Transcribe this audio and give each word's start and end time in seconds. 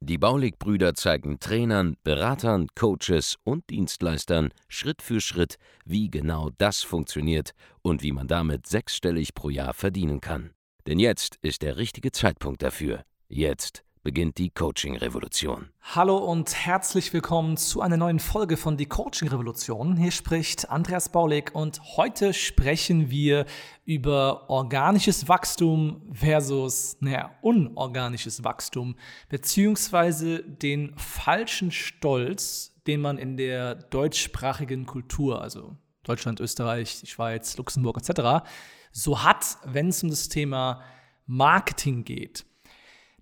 Die 0.00 0.18
Baulig-Brüder 0.18 0.94
zeigen 0.94 1.40
Trainern, 1.40 1.96
Beratern, 2.04 2.68
Coaches 2.74 3.36
und 3.44 3.68
Dienstleistern 3.70 4.50
Schritt 4.68 5.02
für 5.02 5.20
Schritt, 5.20 5.56
wie 5.84 6.10
genau 6.10 6.50
das 6.58 6.82
funktioniert 6.82 7.52
und 7.82 8.02
wie 8.02 8.12
man 8.12 8.28
damit 8.28 8.66
sechsstellig 8.66 9.34
pro 9.34 9.50
Jahr 9.50 9.74
verdienen 9.74 10.20
kann. 10.20 10.50
Denn 10.86 10.98
jetzt 10.98 11.36
ist 11.42 11.62
der 11.62 11.76
richtige 11.76 12.12
Zeitpunkt 12.12 12.62
dafür. 12.62 13.02
Jetzt 13.28 13.84
beginnt 14.08 14.38
die 14.38 14.48
Coaching-Revolution. 14.48 15.68
Hallo 15.82 16.16
und 16.16 16.54
herzlich 16.54 17.12
willkommen 17.12 17.58
zu 17.58 17.82
einer 17.82 17.98
neuen 17.98 18.20
Folge 18.20 18.56
von 18.56 18.78
Die 18.78 18.86
Coaching-Revolution. 18.86 19.98
Hier 19.98 20.12
spricht 20.12 20.70
Andreas 20.70 21.10
Baulig 21.10 21.54
und 21.54 21.82
heute 21.98 22.32
sprechen 22.32 23.10
wir 23.10 23.44
über 23.84 24.48
organisches 24.48 25.28
Wachstum 25.28 26.00
versus 26.10 26.96
naja, 27.00 27.32
unorganisches 27.42 28.42
Wachstum, 28.44 28.96
beziehungsweise 29.28 30.42
den 30.42 30.96
falschen 30.96 31.70
Stolz, 31.70 32.80
den 32.86 33.02
man 33.02 33.18
in 33.18 33.36
der 33.36 33.74
deutschsprachigen 33.74 34.86
Kultur, 34.86 35.42
also 35.42 35.76
Deutschland, 36.04 36.40
Österreich, 36.40 37.02
Schweiz, 37.04 37.58
Luxemburg 37.58 37.98
etc., 37.98 38.48
so 38.90 39.22
hat, 39.22 39.58
wenn 39.66 39.88
es 39.88 40.02
um 40.02 40.08
das 40.08 40.30
Thema 40.30 40.80
Marketing 41.26 42.04
geht. 42.04 42.46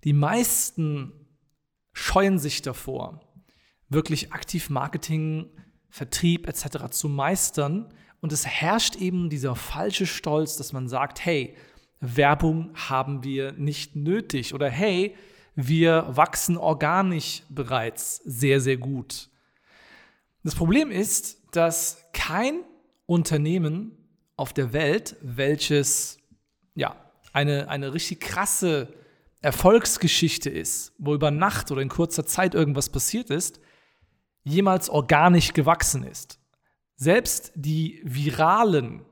Die 0.03 0.13
meisten 0.13 1.11
scheuen 1.93 2.37
sich 2.39 2.61
davor, 2.61 3.21
wirklich 3.89 4.33
aktiv 4.33 4.69
Marketing, 4.69 5.49
Vertrieb 5.89 6.47
etc. 6.47 6.89
zu 6.91 7.09
meistern. 7.09 7.93
Und 8.19 8.31
es 8.31 8.45
herrscht 8.45 8.95
eben 8.95 9.29
dieser 9.29 9.55
falsche 9.55 10.05
Stolz, 10.05 10.57
dass 10.57 10.73
man 10.73 10.87
sagt, 10.87 11.23
hey, 11.25 11.55
Werbung 11.99 12.71
haben 12.75 13.23
wir 13.23 13.53
nicht 13.53 13.95
nötig 13.95 14.53
oder 14.53 14.69
hey, 14.69 15.15
wir 15.55 16.05
wachsen 16.09 16.57
organisch 16.57 17.43
bereits 17.49 18.17
sehr, 18.17 18.61
sehr 18.61 18.77
gut. 18.77 19.29
Das 20.43 20.53
Problem 20.53 20.91
ist, 20.91 21.41
dass 21.55 22.03
kein 22.13 22.63
Unternehmen 23.07 23.97
auf 24.35 24.53
der 24.53 24.71
Welt, 24.73 25.15
welches 25.21 26.19
ja, 26.75 26.95
eine, 27.33 27.69
eine 27.69 27.93
richtig 27.93 28.19
krasse 28.19 28.93
Erfolgsgeschichte 29.41 30.49
ist, 30.49 30.93
wo 30.97 31.13
über 31.13 31.31
Nacht 31.31 31.71
oder 31.71 31.81
in 31.81 31.89
kurzer 31.89 32.25
Zeit 32.25 32.55
irgendwas 32.55 32.89
passiert 32.89 33.29
ist, 33.29 33.59
jemals 34.43 34.89
organisch 34.89 35.53
gewachsen 35.53 36.03
ist. 36.03 36.39
Selbst 36.95 37.51
die 37.55 38.01
viralen, 38.03 39.05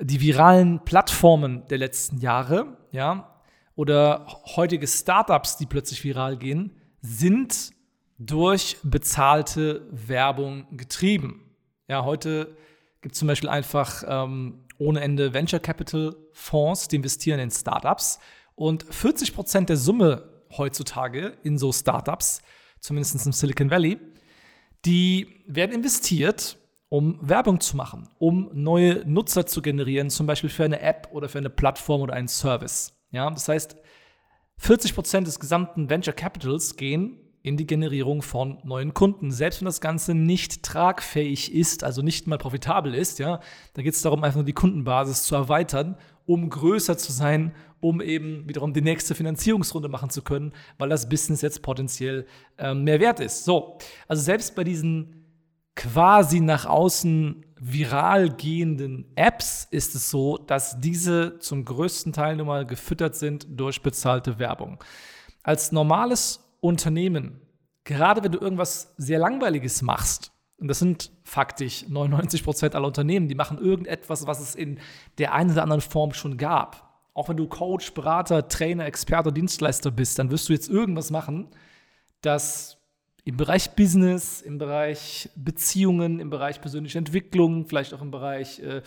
die 0.00 0.20
viralen 0.20 0.84
Plattformen 0.84 1.66
der 1.68 1.78
letzten 1.78 2.18
Jahre, 2.18 2.76
ja, 2.90 3.42
oder 3.76 4.26
heutige 4.56 4.86
Startups, 4.86 5.58
die 5.58 5.66
plötzlich 5.66 6.02
viral 6.02 6.36
gehen, 6.36 6.72
sind 7.00 7.70
durch 8.18 8.78
bezahlte 8.82 9.86
Werbung 9.90 10.66
getrieben. 10.76 11.54
Ja, 11.86 12.04
heute 12.04 12.56
gibt 13.02 13.14
es 13.14 13.18
zum 13.18 13.28
Beispiel 13.28 13.50
einfach 13.50 14.02
ähm, 14.08 14.64
ohne 14.78 15.00
Ende 15.00 15.34
Venture 15.34 15.60
Capital 15.60 16.16
Fonds, 16.32 16.88
die 16.88 16.96
investieren 16.96 17.38
in 17.38 17.50
Startups 17.50 18.18
und 18.56 18.84
40 18.90 19.34
Prozent 19.34 19.68
der 19.68 19.76
Summe 19.76 20.28
heutzutage 20.56 21.36
in 21.44 21.58
so 21.58 21.72
Startups, 21.72 22.42
zumindest 22.80 23.24
im 23.24 23.32
Silicon 23.32 23.70
Valley, 23.70 23.98
die 24.84 25.44
werden 25.46 25.72
investiert, 25.72 26.58
um 26.88 27.18
Werbung 27.20 27.60
zu 27.60 27.76
machen, 27.76 28.08
um 28.18 28.50
neue 28.52 29.04
Nutzer 29.06 29.46
zu 29.46 29.60
generieren, 29.62 30.10
zum 30.10 30.26
Beispiel 30.26 30.50
für 30.50 30.64
eine 30.64 30.80
App 30.80 31.08
oder 31.12 31.28
für 31.28 31.38
eine 31.38 31.50
Plattform 31.50 32.00
oder 32.00 32.14
einen 32.14 32.28
Service. 32.28 32.92
Ja, 33.10 33.30
das 33.30 33.48
heißt, 33.48 33.76
40 34.58 34.94
Prozent 34.94 35.26
des 35.26 35.38
gesamten 35.38 35.90
Venture 35.90 36.14
Capitals 36.14 36.76
gehen 36.76 37.18
in 37.42 37.56
die 37.56 37.66
Generierung 37.66 38.22
von 38.22 38.58
neuen 38.64 38.94
Kunden. 38.94 39.30
Selbst 39.30 39.60
wenn 39.60 39.66
das 39.66 39.80
Ganze 39.80 40.14
nicht 40.14 40.62
tragfähig 40.62 41.54
ist, 41.54 41.84
also 41.84 42.02
nicht 42.02 42.26
mal 42.26 42.38
profitabel 42.38 42.94
ist, 42.94 43.18
ja, 43.18 43.40
da 43.74 43.82
geht 43.82 43.94
es 43.94 44.02
darum, 44.02 44.24
einfach 44.24 44.36
nur 44.36 44.44
die 44.44 44.52
Kundenbasis 44.52 45.24
zu 45.24 45.34
erweitern, 45.34 45.96
um 46.26 46.50
größer 46.50 46.98
zu 46.98 47.12
sein, 47.12 47.54
um 47.80 48.00
eben 48.00 48.48
wiederum 48.48 48.72
die 48.72 48.82
nächste 48.82 49.14
Finanzierungsrunde 49.14 49.88
machen 49.88 50.10
zu 50.10 50.22
können, 50.22 50.52
weil 50.78 50.88
das 50.88 51.08
Business 51.08 51.42
jetzt 51.42 51.62
potenziell 51.62 52.26
ähm, 52.58 52.84
mehr 52.84 53.00
wert 53.00 53.20
ist. 53.20 53.44
So, 53.44 53.78
also 54.08 54.22
selbst 54.22 54.54
bei 54.56 54.64
diesen 54.64 55.24
quasi 55.76 56.40
nach 56.40 56.66
außen 56.66 57.44
viral 57.58 58.30
gehenden 58.30 59.06
Apps 59.14 59.66
ist 59.70 59.94
es 59.94 60.10
so, 60.10 60.36
dass 60.36 60.80
diese 60.80 61.38
zum 61.38 61.64
größten 61.64 62.12
Teil 62.12 62.36
nun 62.36 62.46
mal 62.46 62.66
gefüttert 62.66 63.14
sind 63.14 63.46
durch 63.48 63.82
bezahlte 63.82 64.38
Werbung. 64.38 64.82
Als 65.42 65.72
normales 65.72 66.44
Unternehmen, 66.60 67.40
gerade 67.84 68.22
wenn 68.24 68.32
du 68.32 68.38
irgendwas 68.38 68.94
sehr 68.96 69.18
Langweiliges 69.18 69.80
machst, 69.82 70.32
und 70.58 70.68
das 70.68 70.78
sind 70.78 71.12
faktisch 71.22 71.86
99 71.88 72.42
Prozent 72.42 72.74
aller 72.74 72.86
Unternehmen, 72.86 73.28
die 73.28 73.34
machen 73.34 73.58
irgendetwas, 73.58 74.26
was 74.26 74.40
es 74.40 74.54
in 74.54 74.78
der 75.18 75.32
einen 75.34 75.52
oder 75.52 75.62
anderen 75.62 75.82
Form 75.82 76.14
schon 76.14 76.38
gab. 76.38 76.86
Auch 77.12 77.28
wenn 77.28 77.36
du 77.36 77.46
Coach, 77.46 77.92
Berater, 77.92 78.48
Trainer, 78.48 78.86
Experte, 78.86 79.32
Dienstleister 79.32 79.90
bist, 79.90 80.18
dann 80.18 80.30
wirst 80.30 80.48
du 80.48 80.52
jetzt 80.52 80.68
irgendwas 80.68 81.10
machen, 81.10 81.48
das 82.20 82.78
im 83.24 83.36
Bereich 83.36 83.72
Business, 83.72 84.40
im 84.40 84.58
Bereich 84.58 85.28
Beziehungen, 85.34 86.20
im 86.20 86.30
Bereich 86.30 86.60
persönliche 86.60 86.98
Entwicklung, 86.98 87.66
vielleicht 87.66 87.92
auch 87.92 88.00
im 88.00 88.10
Bereich 88.10 88.60
äh, 88.60 88.82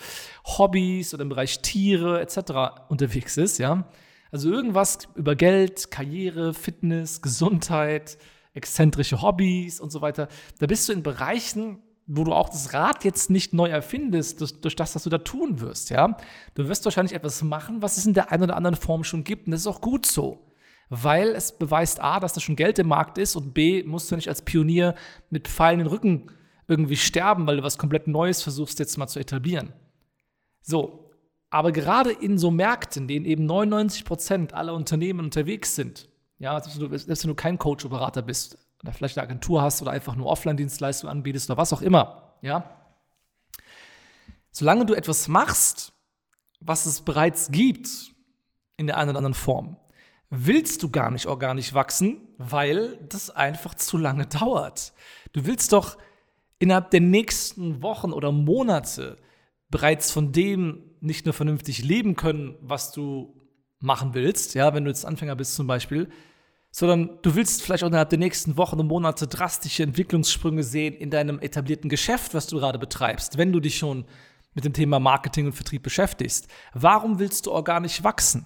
Hobbys 0.46 1.14
oder 1.14 1.24
im 1.24 1.30
Bereich 1.30 1.62
Tiere 1.62 2.22
etc. 2.22 2.88
unterwegs 2.88 3.38
ist, 3.38 3.58
ja. 3.58 3.86
Also 4.32 4.50
irgendwas 4.50 5.00
über 5.16 5.36
Geld, 5.36 5.92
Karriere, 5.92 6.54
Fitness, 6.54 7.22
Gesundheit, 7.22 8.18
exzentrische 8.54 9.22
Hobbys 9.22 9.80
und 9.80 9.92
so 9.92 10.02
weiter. 10.02 10.28
Da 10.60 10.68
bist 10.68 10.88
du 10.90 10.94
in 10.94 11.04
Bereichen, 11.04 11.80
wo 12.08 12.24
du 12.24 12.34
auch 12.34 12.50
das 12.50 12.74
Rad 12.74 13.04
jetzt 13.04 13.30
nicht 13.30 13.54
neu 13.54 13.70
erfindest, 13.70 14.42
durch, 14.42 14.60
durch, 14.60 14.76
das, 14.76 14.96
was 14.96 15.04
du 15.04 15.10
da 15.10 15.20
tun 15.20 15.62
wirst, 15.62 15.92
ja. 15.92 16.18
Du 16.56 16.68
wirst 16.68 16.84
wahrscheinlich 16.86 17.14
etwas 17.14 17.44
machen, 17.44 17.84
was 17.84 17.98
es 17.98 18.08
in 18.08 18.16
der 18.16 18.32
einen 18.32 18.44
oder 18.44 18.58
anderen 18.58 18.76
Form 18.76 19.04
schon 19.04 19.24
gibt. 19.24 19.46
Und 19.46 19.52
das 19.52 19.62
ist 19.62 19.68
auch 19.68 19.82
gut 19.82 20.08
so. 20.08 20.48
Weil 20.90 21.30
es 21.30 21.56
beweist 21.56 22.02
A, 22.02 22.20
dass 22.20 22.34
da 22.34 22.42
schon 22.42 22.56
Geld 22.56 22.80
im 22.80 22.88
Markt 22.88 23.20
ist 23.20 23.36
und 23.36 23.54
B, 23.54 23.84
musst 23.84 24.10
du 24.10 24.16
nicht 24.16 24.28
als 24.28 24.42
Pionier 24.42 24.96
mit 25.30 25.48
Pfeilen 25.48 25.82
in 25.82 25.86
den 25.86 25.94
Rücken 25.94 26.32
irgendwie 26.68 26.98
sterben, 26.98 27.46
weil 27.46 27.58
du 27.58 27.64
was 27.64 27.78
komplett 27.78 28.08
Neues 28.08 28.42
versuchst 28.42 28.80
jetzt 28.80 28.98
mal 28.98 29.08
zu 29.08 29.20
etablieren. 29.20 29.74
So, 30.62 31.12
aber 31.52 31.72
gerade 31.72 32.12
in 32.12 32.40
so 32.40 32.50
Märkten, 32.50 33.04
in 33.04 33.08
denen 33.08 33.26
eben 33.26 33.46
99 33.46 34.06
Prozent 34.06 34.54
aller 34.54 34.74
Unternehmen 34.74 35.20
unterwegs 35.20 35.76
sind, 35.76 36.10
ja, 36.40 36.60
selbst 36.60 36.80
wenn, 36.80 36.90
du, 36.90 36.98
selbst 36.98 37.24
wenn 37.24 37.30
du 37.30 37.36
kein 37.36 37.60
Coach 37.60 37.86
oder 37.86 37.98
Berater 37.98 38.22
bist 38.22 38.58
oder 38.82 38.94
vielleicht 38.94 39.18
eine 39.18 39.28
Agentur 39.28 39.62
hast 39.62 39.82
oder 39.82 39.92
einfach 39.92 40.16
nur 40.16 40.28
Offline-Dienstleistungen 40.28 41.12
anbietest 41.12 41.50
oder 41.50 41.58
was 41.58 41.74
auch 41.74 41.82
immer, 41.82 42.34
ja, 42.42 42.76
solange 44.52 44.86
du 44.86 44.94
etwas 44.94 45.28
machst, 45.28 45.94
was 46.62 46.86
es 46.86 47.02
bereits 47.02 47.52
gibt 47.52 47.90
in 48.78 48.88
der 48.88 48.98
einen 48.98 49.10
oder 49.10 49.20
anderen 49.20 49.34
Form, 49.34 49.78
willst 50.30 50.84
du 50.84 50.90
gar 50.90 51.12
nicht 51.12 51.26
organisch 51.26 51.74
wachsen, 51.74 52.22
weil 52.38 52.98
das 53.10 53.30
einfach 53.30 53.76
zu 53.76 53.98
lange 53.98 54.26
dauert. 54.26 54.94
Du 55.34 55.46
willst 55.46 55.74
doch 55.74 55.98
innerhalb 56.60 56.92
der 56.92 57.02
nächsten 57.02 57.82
Wochen 57.82 58.14
oder 58.14 58.32
Monate 58.32 59.18
bereits 59.70 60.12
von 60.12 60.32
dem 60.32 60.84
nicht 61.02 61.26
nur 61.26 61.34
vernünftig 61.34 61.84
leben 61.84 62.16
können, 62.16 62.58
was 62.62 62.92
du 62.92 63.36
machen 63.80 64.14
willst, 64.14 64.56
ja, 64.56 64.74
wenn 64.74 64.84
du 64.84 64.90
jetzt 64.90 65.06
Anfänger 65.06 65.36
bist 65.36 65.56
zum 65.56 65.68
Beispiel, 65.68 66.10
sondern 66.72 67.20
du 67.22 67.36
willst 67.36 67.62
vielleicht 67.62 67.84
auch 67.84 67.88
innerhalb 67.88 68.10
der 68.10 68.20
nächsten 68.20 68.58
Wochen 68.58 68.80
und 68.80 68.88
Monate 68.88 69.28
drastische 69.28 69.84
Entwicklungssprünge 69.84 70.64
sehen 70.64 70.94
in 70.94 71.10
deinem 71.10 71.40
etablierten 71.40 71.90
Geschäft, 71.90 72.34
was 72.34 72.48
du 72.48 72.58
gerade 72.58 72.80
betreibst, 72.80 73.38
wenn 73.38 73.52
du 73.52 73.60
dich 73.60 73.78
schon 73.78 74.06
mit 74.54 74.66
dem 74.66 74.74
Thema 74.74 75.00
Marketing 75.00 75.48
und 75.48 75.54
Vertrieb 75.54 75.84
beschäftigst. 75.84 76.48
Warum 76.74 77.20
willst 77.20 77.46
du 77.46 77.52
organisch 77.52 78.04
wachsen? 78.04 78.46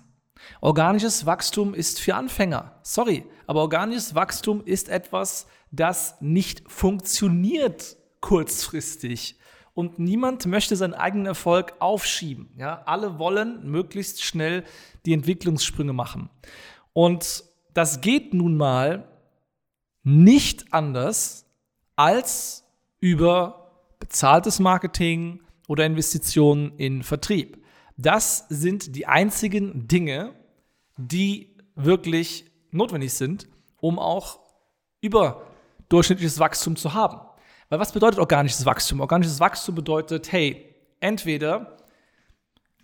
Organisches 0.62 1.26
Wachstum 1.26 1.74
ist 1.74 2.00
für 2.02 2.16
Anfänger. 2.16 2.80
Sorry, 2.84 3.26
aber 3.48 3.62
organisches 3.62 4.16
Wachstum 4.16 4.64
ist 4.66 4.90
etwas, 4.90 5.48
das 5.72 6.16
nicht 6.22 6.64
funktioniert 6.70 7.98
kurzfristig 8.20 9.38
und 9.74 10.00
niemand 10.00 10.46
möchte 10.46 10.76
seinen 10.76 10.94
eigenen 10.94 11.26
Erfolg 11.26 11.74
aufschieben. 11.80 12.50
Ja? 12.58 12.84
Alle 12.86 13.20
wollen 13.20 13.70
möglichst 13.70 14.24
schnell 14.24 14.64
die 15.06 15.14
Entwicklungssprünge 15.14 15.94
machen. 15.94 16.30
Und 16.94 17.44
das 17.74 18.02
geht 18.02 18.34
nun 18.34 18.58
mal 18.58 19.08
nicht 20.04 20.74
anders 20.74 21.46
als 21.96 22.64
über 23.00 23.72
bezahltes 24.00 24.60
Marketing, 24.60 25.44
oder 25.68 25.86
Investitionen 25.86 26.74
in 26.78 27.04
Vertrieb. 27.04 27.64
Das 27.98 28.46
sind 28.50 28.96
die 28.96 29.06
einzigen 29.06 29.88
Dinge, 29.88 30.34
die 30.98 31.56
wirklich 31.76 32.46
notwendig 32.72 33.14
sind, 33.14 33.48
um 33.80 34.00
auch 34.00 34.40
überdurchschnittliches 35.02 36.40
Wachstum 36.40 36.76
zu 36.76 36.94
haben. 36.94 37.20
Weil 37.70 37.80
was 37.80 37.92
bedeutet 37.92 38.20
organisches 38.20 38.66
Wachstum? 38.66 39.00
Organisches 39.00 39.40
Wachstum 39.40 39.76
bedeutet, 39.76 40.32
hey, 40.32 40.76
entweder 41.00 41.78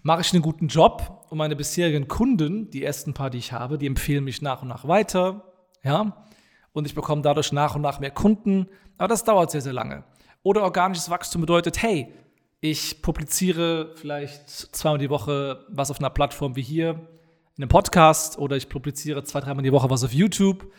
mache 0.01 0.21
ich 0.21 0.33
einen 0.33 0.41
guten 0.41 0.67
Job 0.67 1.25
und 1.29 1.37
meine 1.37 1.55
bisherigen 1.55 2.07
Kunden, 2.07 2.69
die 2.69 2.83
ersten 2.83 3.13
paar, 3.13 3.29
die 3.29 3.37
ich 3.37 3.51
habe, 3.51 3.77
die 3.77 3.87
empfehlen 3.87 4.23
mich 4.23 4.41
nach 4.41 4.61
und 4.61 4.67
nach 4.67 4.87
weiter, 4.87 5.43
ja, 5.83 6.25
und 6.71 6.85
ich 6.85 6.95
bekomme 6.95 7.21
dadurch 7.21 7.51
nach 7.51 7.75
und 7.75 7.81
nach 7.81 7.99
mehr 7.99 8.11
Kunden, 8.11 8.67
aber 8.97 9.07
das 9.07 9.23
dauert 9.23 9.51
sehr, 9.51 9.61
sehr 9.61 9.73
lange. 9.73 10.03
Oder 10.43 10.63
organisches 10.63 11.09
Wachstum 11.09 11.41
bedeutet, 11.41 11.81
hey, 11.81 12.13
ich 12.61 13.01
publiziere 13.01 13.93
vielleicht 13.95 14.49
zweimal 14.49 14.99
die 14.99 15.09
Woche 15.09 15.65
was 15.69 15.91
auf 15.91 15.99
einer 15.99 16.09
Plattform 16.09 16.55
wie 16.55 16.61
hier, 16.61 17.07
in 17.55 17.63
einem 17.63 17.69
Podcast, 17.69 18.37
oder 18.37 18.55
ich 18.55 18.69
publiziere 18.69 19.23
zwei, 19.23 19.41
dreimal 19.41 19.63
die 19.63 19.71
Woche 19.71 19.89
was 19.89 20.03
auf 20.03 20.13
YouTube, 20.13 20.71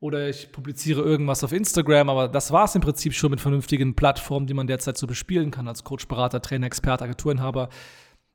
oder 0.00 0.28
ich 0.28 0.52
publiziere 0.52 1.02
irgendwas 1.02 1.42
auf 1.42 1.52
Instagram, 1.52 2.08
aber 2.08 2.28
das 2.28 2.52
war 2.52 2.64
es 2.64 2.74
im 2.76 2.80
Prinzip 2.80 3.14
schon 3.14 3.30
mit 3.30 3.40
vernünftigen 3.40 3.96
Plattformen, 3.96 4.46
die 4.46 4.54
man 4.54 4.68
derzeit 4.68 4.96
so 4.96 5.08
bespielen 5.08 5.50
kann 5.50 5.66
als 5.66 5.82
Coach, 5.82 6.06
Berater, 6.06 6.40
Trainer, 6.40 6.66
Experte, 6.66 7.04
Agenturinhaber. 7.04 7.68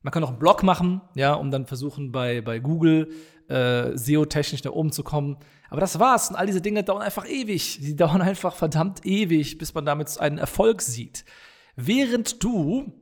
Man 0.04 0.12
kann 0.12 0.22
auch 0.22 0.28
einen 0.28 0.38
Blog 0.38 0.62
machen, 0.62 1.00
ja, 1.14 1.32
um 1.32 1.50
dann 1.50 1.64
versuchen, 1.64 2.12
bei, 2.12 2.42
bei 2.42 2.58
Google 2.58 3.10
äh, 3.48 3.96
SEO-technisch 3.96 4.60
da 4.60 4.68
oben 4.68 4.92
zu 4.92 5.02
kommen. 5.02 5.38
Aber 5.70 5.80
das 5.80 5.98
war's. 5.98 6.28
Und 6.28 6.36
all 6.36 6.44
diese 6.44 6.60
Dinge 6.60 6.84
dauern 6.84 7.00
einfach 7.00 7.26
ewig. 7.26 7.80
Die 7.80 7.96
dauern 7.96 8.20
einfach 8.20 8.54
verdammt 8.54 9.06
ewig, 9.06 9.56
bis 9.56 9.72
man 9.72 9.86
damit 9.86 10.20
einen 10.20 10.36
Erfolg 10.36 10.82
sieht. 10.82 11.24
Während 11.74 12.44
du, 12.44 12.92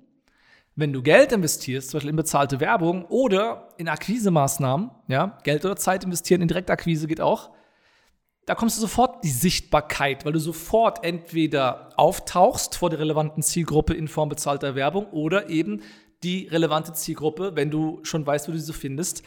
wenn 0.77 0.93
du 0.93 1.03
Geld 1.03 1.33
investierst, 1.33 1.91
zum 1.91 1.99
Beispiel 1.99 2.11
in 2.11 2.17
bezahlte 2.17 2.61
Werbung 2.61 3.05
oder 3.07 3.71
in 3.79 3.89
Akquisemaßnahmen, 3.89 4.93
ja, 5.09 5.39
Geld 5.43 5.65
oder 5.65 5.75
Zeit 5.75 6.05
investieren 6.05 6.41
in 6.41 6.47
Direktakquise 6.47 7.09
geht 7.09 7.21
auch, 7.21 7.51
da 8.47 8.55
kommst 8.55 8.77
du 8.77 8.81
sofort 8.81 9.25
die 9.25 9.31
Sichtbarkeit, 9.31 10.25
weil 10.25 10.33
du 10.33 10.39
sofort 10.39 11.05
entweder 11.05 11.91
auftauchst 11.97 12.77
vor 12.77 12.91
der 12.91 13.01
relevanten 13.01 13.43
Zielgruppe 13.43 13.93
in 13.95 14.07
Form 14.07 14.29
bezahlter 14.29 14.77
Werbung 14.77 15.07
oder 15.07 15.51
eben 15.51 15.83
die 16.23 16.49
relevante 16.49 16.93
Zielgruppe, 16.93 17.53
wenn 17.55 17.71
du 17.71 18.01
schon 18.03 18.27
weißt, 18.27 18.49
wo 18.49 18.53
du 18.53 18.59
sie 18.59 18.73
findest, 18.73 19.23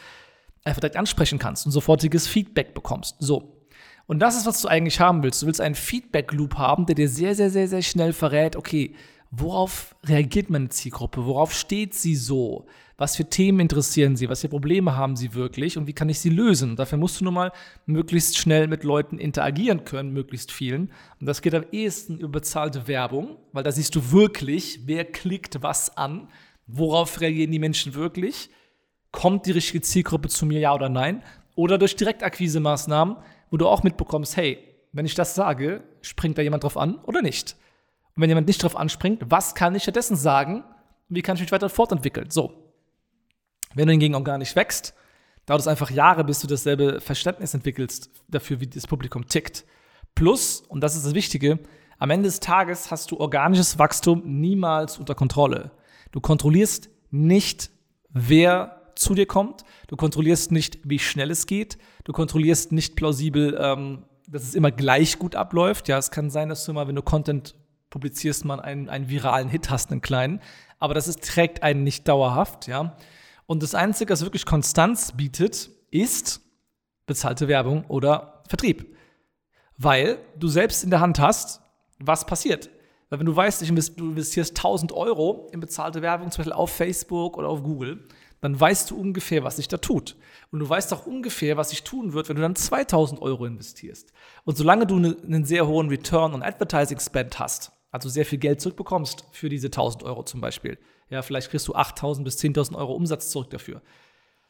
einfach 0.64 0.80
direkt 0.80 0.96
ansprechen 0.96 1.38
kannst 1.38 1.66
und 1.66 1.72
sofortiges 1.72 2.26
Feedback 2.26 2.74
bekommst. 2.74 3.16
So. 3.18 3.56
Und 4.06 4.20
das 4.20 4.36
ist, 4.36 4.46
was 4.46 4.60
du 4.60 4.68
eigentlich 4.68 5.00
haben 5.00 5.22
willst. 5.22 5.42
Du 5.42 5.46
willst 5.46 5.60
einen 5.60 5.74
Feedback-Loop 5.74 6.56
haben, 6.56 6.86
der 6.86 6.94
dir 6.94 7.08
sehr, 7.08 7.34
sehr, 7.34 7.50
sehr, 7.50 7.68
sehr 7.68 7.82
schnell 7.82 8.12
verrät, 8.12 8.56
okay, 8.56 8.94
worauf 9.30 9.96
reagiert 10.04 10.50
meine 10.50 10.68
Zielgruppe? 10.68 11.24
Worauf 11.24 11.52
steht 11.52 11.94
sie 11.94 12.16
so? 12.16 12.66
Was 12.96 13.16
für 13.16 13.28
Themen 13.28 13.60
interessieren 13.60 14.16
sie? 14.16 14.28
Was 14.28 14.40
für 14.40 14.48
Probleme 14.48 14.96
haben 14.96 15.16
sie 15.16 15.34
wirklich? 15.34 15.76
Und 15.76 15.86
wie 15.86 15.92
kann 15.92 16.08
ich 16.08 16.20
sie 16.20 16.30
lösen? 16.30 16.76
Dafür 16.76 16.98
musst 16.98 17.20
du 17.20 17.24
nun 17.24 17.34
mal 17.34 17.52
möglichst 17.84 18.38
schnell 18.38 18.68
mit 18.68 18.84
Leuten 18.84 19.18
interagieren 19.18 19.84
können, 19.84 20.12
möglichst 20.12 20.50
vielen. 20.50 20.92
Und 21.20 21.26
das 21.26 21.42
geht 21.42 21.54
am 21.54 21.66
ehesten 21.72 22.18
über 22.18 22.40
bezahlte 22.40 22.88
Werbung, 22.88 23.36
weil 23.52 23.64
da 23.64 23.72
siehst 23.72 23.94
du 23.94 24.12
wirklich, 24.12 24.80
wer 24.86 25.04
klickt 25.04 25.62
was 25.62 25.96
an, 25.96 26.28
worauf 26.66 27.20
reagieren 27.20 27.52
die 27.52 27.58
Menschen 27.58 27.94
wirklich 27.94 28.50
kommt 29.16 29.46
die 29.46 29.52
richtige 29.52 29.80
Zielgruppe 29.80 30.28
zu 30.28 30.44
mir, 30.44 30.60
ja 30.60 30.74
oder 30.74 30.90
nein? 30.90 31.22
Oder 31.54 31.78
durch 31.78 31.96
Direktakquise-Maßnahmen, 31.96 33.16
wo 33.50 33.56
du 33.56 33.66
auch 33.66 33.82
mitbekommst, 33.82 34.36
hey, 34.36 34.58
wenn 34.92 35.06
ich 35.06 35.14
das 35.14 35.34
sage, 35.34 35.82
springt 36.02 36.36
da 36.36 36.42
jemand 36.42 36.64
drauf 36.64 36.76
an 36.76 36.96
oder 36.96 37.22
nicht? 37.22 37.56
Und 38.14 38.22
wenn 38.22 38.28
jemand 38.28 38.46
nicht 38.46 38.62
drauf 38.62 38.76
anspringt, 38.76 39.22
was 39.30 39.54
kann 39.54 39.74
ich 39.74 39.84
stattdessen 39.84 40.16
sagen? 40.16 40.64
Wie 41.08 41.22
kann 41.22 41.36
ich 41.36 41.40
mich 41.40 41.52
weiter 41.52 41.70
fortentwickeln? 41.70 42.30
So. 42.30 42.52
Wenn 43.74 43.86
du 43.86 43.92
hingegen 43.92 44.14
organisch 44.14 44.54
wächst, 44.54 44.94
dauert 45.46 45.62
es 45.62 45.66
einfach 45.66 45.90
Jahre, 45.90 46.22
bis 46.22 46.40
du 46.40 46.46
dasselbe 46.46 47.00
Verständnis 47.00 47.54
entwickelst 47.54 48.10
dafür, 48.28 48.60
wie 48.60 48.66
das 48.66 48.86
Publikum 48.86 49.26
tickt. 49.28 49.64
Plus, 50.14 50.60
und 50.60 50.82
das 50.82 50.94
ist 50.94 51.06
das 51.06 51.14
Wichtige, 51.14 51.58
am 51.98 52.10
Ende 52.10 52.28
des 52.28 52.40
Tages 52.40 52.90
hast 52.90 53.10
du 53.10 53.18
organisches 53.18 53.78
Wachstum 53.78 54.22
niemals 54.24 54.98
unter 54.98 55.14
Kontrolle. 55.14 55.70
Du 56.16 56.22
kontrollierst 56.22 56.88
nicht, 57.10 57.70
wer 58.08 58.80
zu 58.94 59.12
dir 59.12 59.26
kommt. 59.26 59.64
Du 59.86 59.96
kontrollierst 59.96 60.50
nicht, 60.50 60.78
wie 60.82 60.98
schnell 60.98 61.30
es 61.30 61.44
geht. 61.44 61.76
Du 62.04 62.14
kontrollierst 62.14 62.72
nicht 62.72 62.96
plausibel, 62.96 63.54
ähm, 63.60 64.06
dass 64.26 64.42
es 64.42 64.54
immer 64.54 64.70
gleich 64.70 65.18
gut 65.18 65.36
abläuft. 65.36 65.88
Ja, 65.88 65.98
es 65.98 66.10
kann 66.10 66.30
sein, 66.30 66.48
dass 66.48 66.64
du 66.64 66.72
mal, 66.72 66.88
wenn 66.88 66.94
du 66.94 67.02
Content 67.02 67.54
publizierst, 67.90 68.46
mal 68.46 68.60
einen, 68.60 68.88
einen 68.88 69.10
viralen 69.10 69.50
Hit 69.50 69.68
hast, 69.68 69.92
einen 69.92 70.00
kleinen. 70.00 70.40
Aber 70.78 70.94
das 70.94 71.06
ist, 71.06 71.22
trägt 71.22 71.62
einen 71.62 71.84
nicht 71.84 72.08
dauerhaft, 72.08 72.66
ja. 72.66 72.96
Und 73.44 73.62
das 73.62 73.74
Einzige, 73.74 74.10
was 74.10 74.22
wirklich 74.22 74.46
Konstanz 74.46 75.12
bietet, 75.12 75.68
ist 75.90 76.40
bezahlte 77.04 77.46
Werbung 77.46 77.84
oder 77.88 78.42
Vertrieb. 78.48 78.96
Weil 79.76 80.16
du 80.38 80.48
selbst 80.48 80.82
in 80.82 80.88
der 80.88 81.00
Hand 81.00 81.20
hast, 81.20 81.60
was 81.98 82.24
passiert. 82.24 82.70
Weil 83.08 83.20
wenn 83.20 83.26
du 83.26 83.36
weißt, 83.36 83.62
du 83.62 83.66
investierst 83.66 84.56
1000 84.56 84.92
Euro 84.92 85.48
in 85.52 85.60
bezahlte 85.60 86.02
Werbung, 86.02 86.30
zum 86.30 86.38
Beispiel 86.38 86.52
auf 86.52 86.70
Facebook 86.70 87.36
oder 87.36 87.48
auf 87.48 87.62
Google, 87.62 88.04
dann 88.40 88.58
weißt 88.58 88.90
du 88.90 89.00
ungefähr, 89.00 89.44
was 89.44 89.56
sich 89.56 89.68
da 89.68 89.76
tut. 89.76 90.16
Und 90.50 90.60
du 90.60 90.68
weißt 90.68 90.92
auch 90.92 91.06
ungefähr, 91.06 91.56
was 91.56 91.70
sich 91.70 91.84
tun 91.84 92.12
wird, 92.12 92.28
wenn 92.28 92.36
du 92.36 92.42
dann 92.42 92.56
2000 92.56 93.22
Euro 93.22 93.46
investierst. 93.46 94.12
Und 94.44 94.56
solange 94.56 94.86
du 94.86 94.98
ne, 94.98 95.16
einen 95.24 95.44
sehr 95.44 95.66
hohen 95.66 95.88
Return 95.88 96.34
on 96.34 96.42
Advertising 96.42 97.00
Spend 97.00 97.38
hast, 97.38 97.72
also 97.90 98.08
sehr 98.08 98.26
viel 98.26 98.38
Geld 98.38 98.60
zurückbekommst 98.60 99.24
für 99.32 99.48
diese 99.48 99.68
1000 99.68 100.02
Euro 100.02 100.22
zum 100.24 100.40
Beispiel, 100.40 100.78
ja, 101.08 101.22
vielleicht 101.22 101.50
kriegst 101.50 101.68
du 101.68 101.74
8000 101.74 102.24
bis 102.24 102.38
10.000 102.38 102.76
Euro 102.76 102.92
Umsatz 102.92 103.30
zurück 103.30 103.50
dafür. 103.50 103.80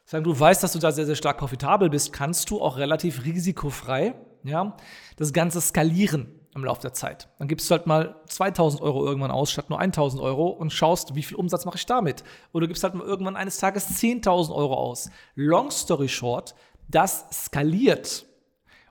Sagen 0.05 0.23
du 0.23 0.37
weißt, 0.37 0.63
dass 0.63 0.73
du 0.73 0.79
da 0.79 0.91
sehr, 0.91 1.05
sehr 1.05 1.15
stark 1.15 1.37
profitabel 1.37 1.89
bist, 1.89 2.11
kannst 2.13 2.49
du 2.49 2.61
auch 2.61 2.77
relativ 2.77 3.25
risikofrei 3.25 4.15
ja, 4.43 4.75
das 5.17 5.33
Ganze 5.33 5.61
skalieren 5.61 6.36
im 6.57 6.65
Laufe 6.65 6.81
der 6.81 6.93
Zeit. 6.93 7.29
Dann 7.39 7.47
gibst 7.47 7.69
du 7.69 7.75
halt 7.75 7.87
mal 7.87 8.15
2000 8.27 8.81
Euro 8.81 9.05
irgendwann 9.05 9.31
aus, 9.31 9.51
statt 9.51 9.69
nur 9.69 9.79
1000 9.79 10.21
Euro 10.21 10.49
und 10.49 10.73
schaust, 10.73 11.15
wie 11.15 11.23
viel 11.23 11.37
Umsatz 11.37 11.65
mache 11.65 11.77
ich 11.77 11.85
damit. 11.85 12.23
Oder 12.51 12.67
gibst 12.67 12.83
halt 12.83 12.95
mal 12.95 13.05
irgendwann 13.05 13.35
eines 13.35 13.57
Tages 13.57 13.89
10.000 14.01 14.53
Euro 14.53 14.73
aus. 14.73 15.09
Long 15.35 15.71
story 15.71 16.09
short, 16.09 16.55
das 16.87 17.25
skaliert. 17.31 18.25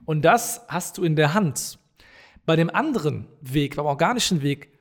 Und 0.05 0.23
das 0.23 0.61
hast 0.67 0.97
du 0.97 1.03
in 1.03 1.15
der 1.15 1.33
Hand. 1.33 1.79
Bei 2.45 2.55
dem 2.55 2.73
anderen 2.73 3.27
Weg, 3.41 3.75
beim 3.75 3.85
organischen 3.85 4.41
Weg, 4.41 4.71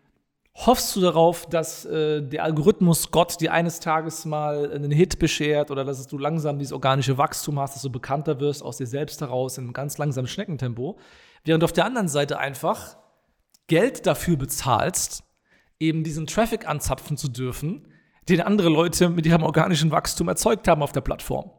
hoffst 0.54 0.96
du 0.96 1.00
darauf, 1.00 1.46
dass 1.46 1.84
äh, 1.84 2.22
der 2.22 2.44
Algorithmus 2.44 3.10
Gott 3.10 3.40
dir 3.40 3.52
eines 3.52 3.80
Tages 3.80 4.24
mal 4.24 4.72
einen 4.72 4.90
Hit 4.90 5.18
beschert 5.18 5.70
oder 5.70 5.84
dass 5.84 6.06
du 6.06 6.16
langsam 6.16 6.58
dieses 6.58 6.72
organische 6.72 7.18
Wachstum 7.18 7.58
hast, 7.58 7.74
dass 7.74 7.82
du 7.82 7.90
bekannter 7.90 8.40
wirst 8.40 8.62
aus 8.62 8.78
dir 8.78 8.86
selbst 8.86 9.20
heraus 9.20 9.58
in 9.58 9.64
einem 9.64 9.72
ganz 9.74 9.98
langsamen 9.98 10.28
Schneckentempo. 10.28 10.96
Während 11.46 11.64
auf 11.64 11.72
der 11.72 11.86
anderen 11.86 12.08
Seite 12.08 12.38
einfach 12.38 12.98
Geld 13.68 14.06
dafür 14.06 14.36
bezahlst, 14.36 15.22
eben 15.78 16.04
diesen 16.04 16.26
Traffic 16.26 16.68
anzapfen 16.68 17.16
zu 17.16 17.28
dürfen, 17.28 17.88
den 18.28 18.40
andere 18.40 18.68
Leute 18.68 19.08
mit 19.08 19.26
ihrem 19.26 19.44
organischen 19.44 19.92
Wachstum 19.92 20.28
erzeugt 20.28 20.66
haben 20.66 20.82
auf 20.82 20.92
der 20.92 21.00
Plattform. 21.00 21.52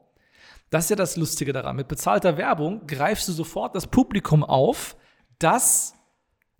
Das 0.69 0.85
ist 0.85 0.89
ja 0.89 0.95
das 0.97 1.15
Lustige 1.15 1.53
daran. 1.53 1.77
Mit 1.77 1.87
bezahlter 1.87 2.35
Werbung 2.37 2.85
greifst 2.85 3.29
du 3.29 3.31
sofort 3.31 3.75
das 3.75 3.87
Publikum 3.87 4.43
auf, 4.43 4.97
das 5.39 5.93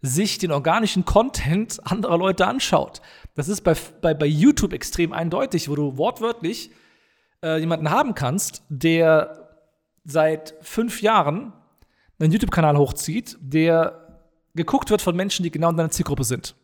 sich 0.02 0.38
den 0.38 0.52
organischen 0.52 1.04
Content 1.04 1.86
anderer 1.86 2.18
Leute 2.18 2.48
anschaut. 2.48 3.02
Das 3.36 3.50
ist 3.50 3.62
bei, 3.62 3.76
bei, 4.02 4.14
bei 4.14 4.26
YouTube 4.26 4.72
extrem 4.72 5.12
eindeutig, 5.12 5.68
wo 5.68 5.76
du 5.76 5.98
wortwörtlich 5.98 6.72
äh, 7.44 7.60
jemanden 7.60 7.90
haben 7.90 8.16
kannst, 8.16 8.64
der 8.70 9.50
seit 10.06 10.56
fünf 10.62 11.02
Jahren 11.02 11.52
einen 12.20 12.32
YouTube-Kanal 12.32 12.78
hochzieht, 12.78 13.38
der 13.42 14.22
geguckt 14.56 14.90
wird 14.90 15.02
von 15.02 15.16
Menschen, 15.16 15.44
die 15.44 15.52
genau 15.52 15.70
in 15.70 15.78
deiner 15.78 15.92
Zielgruppe 15.92 16.24
sind. 16.24 16.56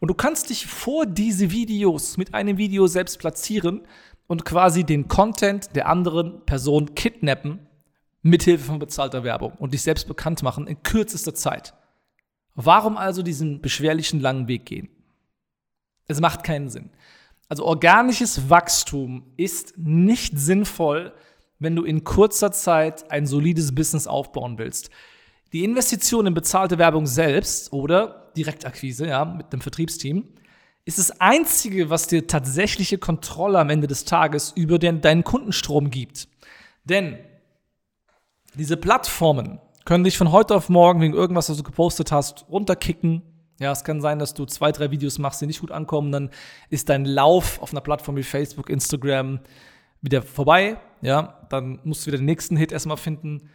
Und 0.00 0.08
du 0.08 0.14
kannst 0.14 0.50
dich 0.50 0.66
vor 0.66 1.06
diese 1.06 1.50
Videos 1.50 2.16
mit 2.16 2.34
einem 2.34 2.58
Video 2.58 2.86
selbst 2.86 3.18
platzieren 3.18 3.82
und 4.26 4.44
quasi 4.44 4.84
den 4.84 5.08
Content 5.08 5.74
der 5.76 5.88
anderen 5.88 6.44
Person 6.44 6.94
kidnappen 6.94 7.60
mithilfe 8.22 8.64
von 8.64 8.78
bezahlter 8.78 9.24
Werbung 9.24 9.52
und 9.52 9.74
dich 9.74 9.82
selbst 9.82 10.08
bekannt 10.08 10.42
machen 10.42 10.66
in 10.66 10.82
kürzester 10.82 11.34
Zeit. 11.34 11.74
Warum 12.54 12.96
also 12.96 13.22
diesen 13.22 13.60
beschwerlichen 13.60 14.20
langen 14.20 14.48
Weg 14.48 14.66
gehen? 14.66 14.88
Es 16.08 16.20
macht 16.20 16.42
keinen 16.42 16.68
Sinn. 16.68 16.90
Also 17.48 17.64
organisches 17.64 18.50
Wachstum 18.50 19.32
ist 19.36 19.78
nicht 19.78 20.38
sinnvoll, 20.38 21.14
wenn 21.58 21.74
du 21.74 21.84
in 21.84 22.04
kurzer 22.04 22.52
Zeit 22.52 23.10
ein 23.10 23.26
solides 23.26 23.74
Business 23.74 24.06
aufbauen 24.06 24.58
willst. 24.58 24.90
Die 25.52 25.64
Investition 25.64 26.26
in 26.26 26.34
bezahlte 26.34 26.78
Werbung 26.78 27.06
selbst 27.06 27.72
oder 27.72 28.30
Direktakquise, 28.36 29.06
ja, 29.06 29.24
mit 29.24 29.52
dem 29.52 29.60
Vertriebsteam, 29.60 30.28
ist 30.84 30.98
das 30.98 31.20
einzige, 31.20 31.90
was 31.90 32.06
dir 32.06 32.26
tatsächliche 32.26 32.98
Kontrolle 32.98 33.58
am 33.58 33.70
Ende 33.70 33.86
des 33.86 34.04
Tages 34.04 34.52
über 34.54 34.78
den, 34.78 35.00
deinen 35.00 35.24
Kundenstrom 35.24 35.90
gibt. 35.90 36.28
Denn 36.84 37.18
diese 38.54 38.76
Plattformen 38.76 39.60
können 39.84 40.04
dich 40.04 40.18
von 40.18 40.32
heute 40.32 40.54
auf 40.54 40.68
morgen 40.68 41.00
wegen 41.00 41.14
irgendwas, 41.14 41.50
was 41.50 41.56
du 41.56 41.62
gepostet 41.62 42.12
hast, 42.12 42.46
runterkicken, 42.50 43.22
Ja, 43.58 43.72
es 43.72 43.84
kann 43.84 44.00
sein, 44.00 44.18
dass 44.18 44.34
du 44.34 44.44
zwei, 44.46 44.70
drei 44.70 44.90
Videos 44.90 45.18
machst, 45.18 45.40
die 45.40 45.46
nicht 45.46 45.60
gut 45.60 45.72
ankommen, 45.72 46.12
dann 46.12 46.30
ist 46.70 46.88
dein 46.88 47.04
Lauf 47.04 47.60
auf 47.60 47.72
einer 47.72 47.80
Plattform 47.80 48.16
wie 48.16 48.22
Facebook, 48.22 48.70
Instagram 48.70 49.40
wieder 50.00 50.22
vorbei. 50.22 50.78
Ja, 51.00 51.46
dann 51.50 51.80
musst 51.84 52.02
du 52.02 52.06
wieder 52.08 52.18
den 52.18 52.26
nächsten 52.26 52.56
Hit 52.56 52.72
erstmal 52.72 52.96
finden. 52.96 53.50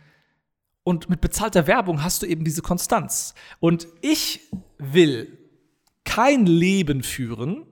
Und 0.84 1.10
mit 1.10 1.22
bezahlter 1.22 1.68
Werbung 1.68 2.04
hast 2.04 2.22
du 2.22 2.26
eben 2.26 2.44
diese 2.44 2.62
Konstanz. 2.62 3.36
Und 3.60 3.88
ich 4.02 4.42
will 4.78 5.38
kein 6.04 6.46
Leben 6.46 7.04
führen, 7.04 7.66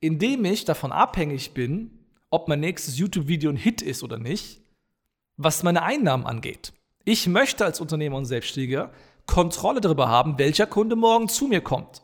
in 0.00 0.18
dem 0.18 0.44
ich 0.44 0.64
davon 0.64 0.92
abhängig 0.92 1.54
bin, 1.54 2.06
ob 2.30 2.48
mein 2.48 2.60
nächstes 2.60 2.98
YouTube-Video 2.98 3.50
ein 3.50 3.56
Hit 3.56 3.82
ist 3.82 4.02
oder 4.02 4.18
nicht, 4.18 4.62
was 5.36 5.62
meine 5.62 5.82
Einnahmen 5.82 6.26
angeht. 6.26 6.72
Ich 7.04 7.26
möchte 7.26 7.64
als 7.64 7.80
Unternehmer 7.80 8.16
und 8.16 8.24
Selbstständiger 8.24 8.92
Kontrolle 9.26 9.80
darüber 9.80 10.08
haben, 10.08 10.38
welcher 10.38 10.66
Kunde 10.66 10.96
morgen 10.96 11.28
zu 11.28 11.46
mir 11.46 11.60
kommt. 11.60 12.02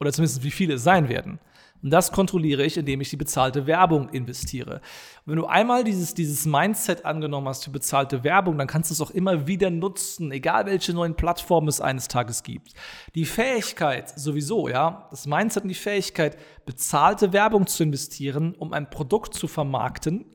Oder 0.00 0.12
zumindest 0.12 0.42
wie 0.42 0.50
viele 0.50 0.74
es 0.74 0.82
sein 0.82 1.08
werden. 1.08 1.38
Und 1.82 1.90
das 1.90 2.12
kontrolliere 2.12 2.64
ich, 2.64 2.76
indem 2.76 3.00
ich 3.00 3.10
die 3.10 3.16
bezahlte 3.16 3.66
Werbung 3.66 4.10
investiere. 4.10 4.80
Und 5.24 5.32
wenn 5.32 5.36
du 5.36 5.46
einmal 5.46 5.82
dieses, 5.84 6.14
dieses 6.14 6.44
Mindset 6.44 7.04
angenommen 7.04 7.48
hast 7.48 7.64
für 7.64 7.70
bezahlte 7.70 8.22
Werbung, 8.22 8.58
dann 8.58 8.66
kannst 8.66 8.90
du 8.90 8.94
es 8.94 9.00
auch 9.00 9.10
immer 9.10 9.46
wieder 9.46 9.70
nutzen, 9.70 10.30
egal 10.30 10.66
welche 10.66 10.92
neuen 10.92 11.14
Plattformen 11.14 11.68
es 11.68 11.80
eines 11.80 12.08
Tages 12.08 12.42
gibt. 12.42 12.74
Die 13.14 13.24
Fähigkeit 13.24 14.18
sowieso, 14.18 14.68
ja, 14.68 15.08
das 15.10 15.26
Mindset 15.26 15.62
und 15.62 15.70
die 15.70 15.74
Fähigkeit, 15.74 16.36
bezahlte 16.66 17.32
Werbung 17.32 17.66
zu 17.66 17.82
investieren, 17.82 18.54
um 18.58 18.72
ein 18.72 18.90
Produkt 18.90 19.34
zu 19.34 19.48
vermarkten, 19.48 20.26